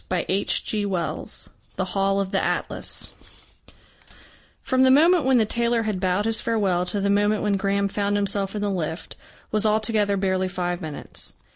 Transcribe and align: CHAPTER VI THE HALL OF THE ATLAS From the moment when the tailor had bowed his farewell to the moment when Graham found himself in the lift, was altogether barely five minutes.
CHAPTER 0.09 0.87
VI 0.87 1.25
THE 1.75 1.85
HALL 1.89 2.19
OF 2.19 2.31
THE 2.31 2.43
ATLAS 2.43 3.61
From 4.63 4.81
the 4.81 4.89
moment 4.89 5.25
when 5.25 5.37
the 5.37 5.45
tailor 5.45 5.83
had 5.83 5.99
bowed 5.99 6.25
his 6.25 6.41
farewell 6.41 6.87
to 6.87 6.99
the 6.99 7.11
moment 7.11 7.43
when 7.43 7.55
Graham 7.55 7.87
found 7.87 8.15
himself 8.15 8.55
in 8.55 8.63
the 8.63 8.71
lift, 8.71 9.15
was 9.51 9.63
altogether 9.63 10.17
barely 10.17 10.47
five 10.47 10.81
minutes. 10.81 11.35